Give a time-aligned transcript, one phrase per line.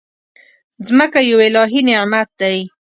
[0.97, 2.57] مځکه یو الهي نعمت دی.